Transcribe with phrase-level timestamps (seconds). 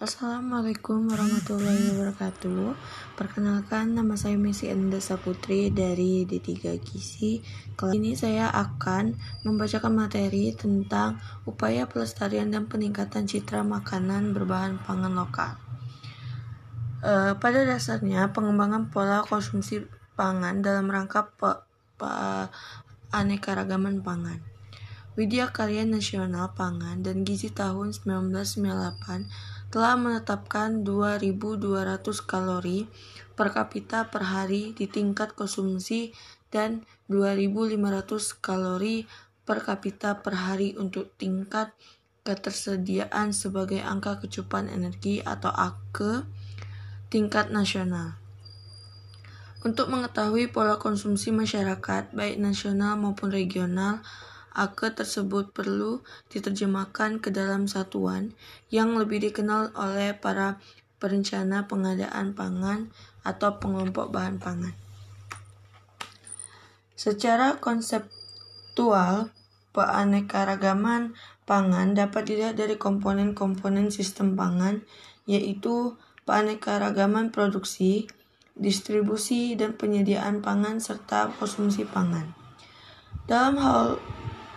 [0.00, 2.72] Assalamualaikum warahmatullahi wabarakatuh.
[3.20, 7.44] Perkenalkan nama saya Messi Enda Saputri dari D3 Gizi
[7.76, 9.12] Kali ini saya akan
[9.44, 15.60] membacakan materi tentang upaya pelestarian dan peningkatan citra makanan berbahan pangan lokal.
[17.04, 19.84] E, Pada dasarnya pengembangan pola konsumsi
[20.16, 21.60] pangan dalam rangka pe,
[22.00, 22.08] pe,
[23.12, 24.40] aneka ragaman pangan.
[25.20, 32.90] Widya Karya Nasional Pangan dan Gizi tahun 1998 telah menetapkan 2.200 kalori
[33.38, 36.10] per kapita per hari di tingkat konsumsi
[36.50, 37.78] dan 2.500
[38.42, 39.06] kalori
[39.46, 41.70] per kapita per hari untuk tingkat
[42.26, 46.26] ketersediaan sebagai angka kecukupan energi atau AKE
[47.08, 48.20] tingkat nasional.
[49.60, 54.00] Untuk mengetahui pola konsumsi masyarakat baik nasional maupun regional,
[54.50, 56.02] Ake tersebut perlu
[56.34, 58.34] diterjemahkan ke dalam satuan
[58.74, 60.58] yang lebih dikenal oleh para
[60.98, 62.90] perencana pengadaan pangan
[63.22, 64.74] atau pengelompok bahan pangan.
[66.98, 69.32] Secara konseptual,
[69.72, 71.16] keanekaragaman
[71.48, 74.84] pangan dapat dilihat dari komponen-komponen sistem pangan,
[75.24, 75.96] yaitu
[76.28, 78.06] keanekaragaman produksi,
[78.54, 82.36] distribusi, dan penyediaan pangan serta konsumsi pangan.
[83.24, 83.98] Dalam hal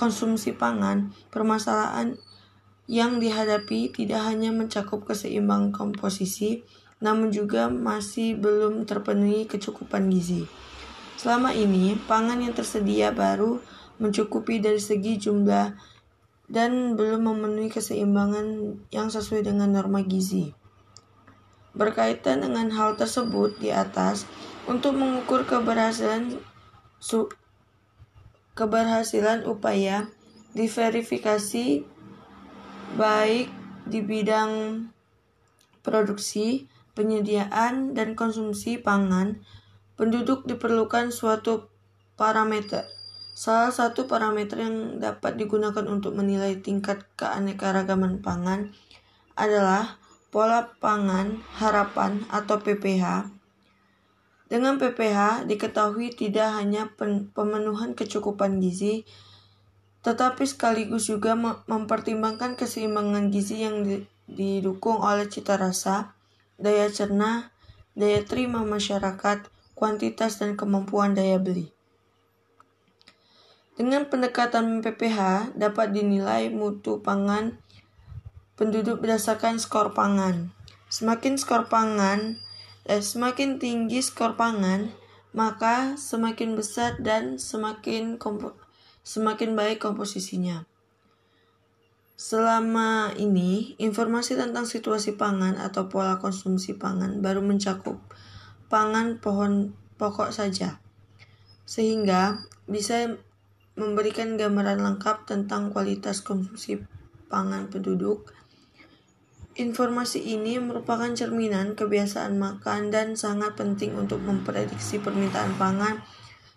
[0.00, 2.16] konsumsi pangan, permasalahan
[2.88, 6.64] yang dihadapi tidak hanya mencakup keseimbangan komposisi,
[7.04, 10.48] namun juga masih belum terpenuhi kecukupan gizi.
[11.20, 13.60] Selama ini, pangan yang tersedia baru
[14.00, 15.76] mencukupi dari segi jumlah
[16.48, 20.56] dan belum memenuhi keseimbangan yang sesuai dengan norma gizi.
[21.76, 24.24] Berkaitan dengan hal tersebut di atas,
[24.64, 26.40] untuk mengukur keberhasilan
[28.54, 30.10] keberhasilan upaya
[30.54, 31.86] diverifikasi
[32.98, 33.48] baik
[33.86, 34.86] di bidang
[35.80, 39.40] produksi, penyediaan, dan konsumsi pangan,
[39.96, 41.70] penduduk diperlukan suatu
[42.18, 42.84] parameter.
[43.32, 48.74] Salah satu parameter yang dapat digunakan untuk menilai tingkat keanekaragaman pangan
[49.32, 49.96] adalah
[50.28, 53.39] pola pangan harapan atau PPH
[54.50, 56.90] dengan PPH diketahui tidak hanya
[57.32, 59.06] pemenuhan kecukupan gizi,
[60.02, 61.38] tetapi sekaligus juga
[61.70, 63.86] mempertimbangkan keseimbangan gizi yang
[64.26, 66.18] didukung oleh cita rasa,
[66.58, 67.54] daya cerna,
[67.94, 69.46] daya terima masyarakat,
[69.78, 71.70] kuantitas, dan kemampuan daya beli.
[73.78, 77.54] Dengan pendekatan PPH dapat dinilai mutu pangan
[78.58, 80.52] penduduk berdasarkan skor pangan.
[80.90, 82.42] Semakin skor pangan
[82.88, 84.92] eh, semakin tinggi skor pangan,
[85.36, 88.56] maka semakin besar dan semakin kompo
[89.00, 90.68] semakin baik komposisinya.
[92.20, 97.96] Selama ini, informasi tentang situasi pangan atau pola konsumsi pangan baru mencakup
[98.68, 100.84] pangan pohon pokok saja,
[101.64, 103.16] sehingga bisa
[103.74, 106.84] memberikan gambaran lengkap tentang kualitas konsumsi
[107.32, 108.28] pangan penduduk
[109.60, 116.00] Informasi ini merupakan cerminan kebiasaan makan dan sangat penting untuk memprediksi permintaan pangan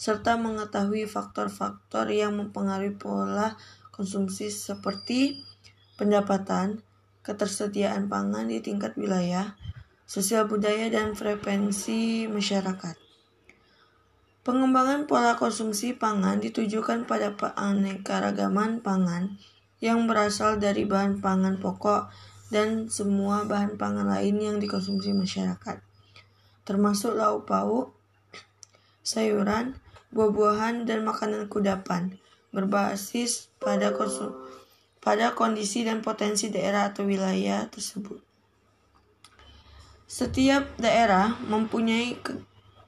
[0.00, 3.52] serta mengetahui faktor-faktor yang mempengaruhi pola
[3.92, 5.44] konsumsi seperti
[6.00, 6.80] pendapatan,
[7.20, 9.60] ketersediaan pangan di tingkat wilayah,
[10.08, 12.96] sosial budaya, dan frekuensi masyarakat.
[14.40, 19.36] Pengembangan pola konsumsi pangan ditujukan pada keanekaragaman pangan
[19.84, 25.82] yang berasal dari bahan pangan pokok dan semua bahan pangan lain yang dikonsumsi masyarakat,
[26.62, 27.94] termasuk lauk pauk,
[29.02, 29.78] sayuran,
[30.14, 32.18] buah-buahan, dan makanan kudapan,
[32.54, 33.90] berbasis pada
[35.02, 38.18] pada kondisi dan potensi daerah atau wilayah tersebut.
[40.06, 42.14] Setiap daerah mempunyai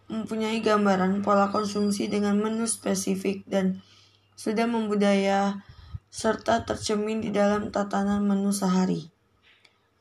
[0.08, 3.84] mempunyai gambaran pola konsumsi dengan menu spesifik dan
[4.38, 5.60] sudah membudaya
[6.08, 9.18] serta tercermin di dalam tatanan menu sehari.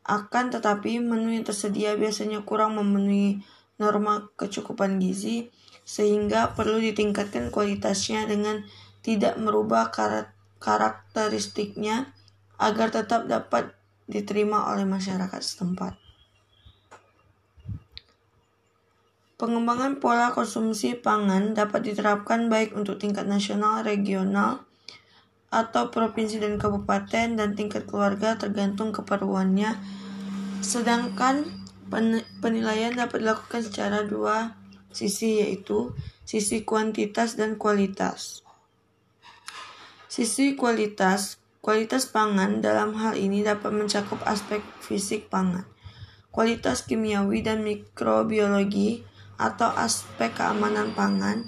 [0.08, 3.44] Akan tetapi, menu yang tersedia biasanya kurang memenuhi
[3.76, 5.52] norma kecukupan gizi,
[5.84, 8.64] sehingga perlu ditingkatkan kualitasnya dengan
[9.04, 9.88] tidak merubah
[10.60, 12.12] karakteristiknya
[12.60, 13.72] agar tetap dapat
[14.08, 15.96] diterima oleh masyarakat setempat.
[19.38, 24.67] Pengembangan pola konsumsi pangan dapat diterapkan baik untuk tingkat nasional, regional,
[25.48, 29.80] atau provinsi dan kabupaten dan tingkat keluarga tergantung keperluannya.
[30.60, 31.48] Sedangkan
[32.44, 34.60] penilaian dapat dilakukan secara dua
[34.92, 35.96] sisi yaitu
[36.28, 38.44] sisi kuantitas dan kualitas.
[40.08, 45.68] Sisi kualitas, kualitas pangan dalam hal ini dapat mencakup aspek fisik pangan,
[46.34, 49.06] kualitas kimiawi dan mikrobiologi
[49.38, 51.46] atau aspek keamanan pangan,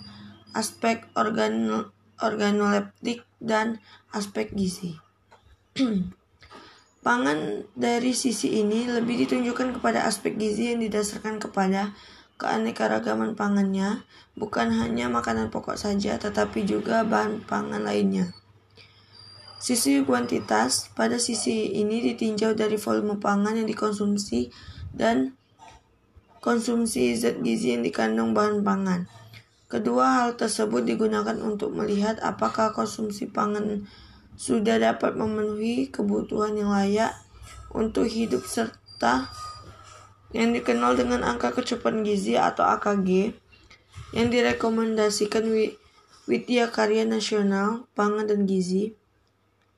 [0.54, 3.80] aspek organ organoleptik dan
[4.12, 5.00] aspek gizi.
[7.07, 11.95] Pangan dari sisi ini lebih ditunjukkan kepada aspek gizi yang didasarkan kepada
[12.39, 14.03] keanekaragaman pangannya,
[14.36, 18.31] bukan hanya makanan pokok saja, tetapi juga bahan pangan lainnya.
[19.59, 24.47] Sisi kuantitas, pada sisi ini ditinjau dari volume pangan yang dikonsumsi
[24.95, 25.36] dan
[26.39, 29.12] konsumsi zat gizi yang dikandung bahan pangan.
[29.69, 33.86] Kedua hal tersebut digunakan untuk melihat apakah konsumsi pangan
[34.33, 37.13] sudah dapat memenuhi kebutuhan yang layak
[37.69, 39.30] untuk hidup serta
[40.33, 43.38] yang dikenal dengan angka kecukupan gizi atau AKG
[44.18, 45.45] yang direkomendasikan
[46.25, 48.98] Widya Karya Nasional Pangan dan Gizi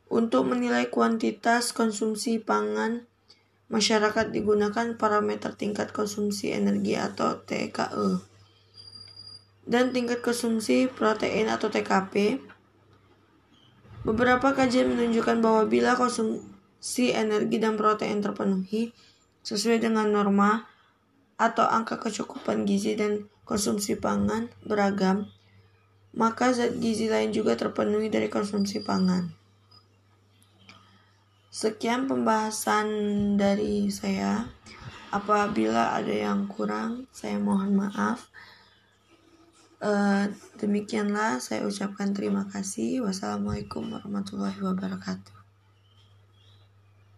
[0.08, 3.08] untuk menilai kuantitas konsumsi pangan
[3.68, 8.31] masyarakat digunakan parameter tingkat konsumsi energi atau TKE
[9.72, 12.44] dan tingkat konsumsi protein atau TKP
[14.02, 18.98] Beberapa kajian menunjukkan bahwa bila konsumsi energi dan protein terpenuhi
[19.46, 20.66] sesuai dengan norma
[21.38, 25.30] atau angka kecukupan gizi dan konsumsi pangan beragam,
[26.18, 29.30] maka zat gizi lain juga terpenuhi dari konsumsi pangan.
[31.54, 32.88] Sekian pembahasan
[33.38, 34.50] dari saya.
[35.12, 38.32] Apabila ada yang kurang, saya mohon maaf.
[39.81, 40.30] Uh,
[40.62, 43.01] demikianlah saya ucapkan terima kasih.
[43.01, 45.41] Wassalamualaikum warahmatullahi wabarakatuh.